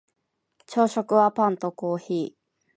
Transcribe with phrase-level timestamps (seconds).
[0.65, 2.41] 朝食はパンとコーヒー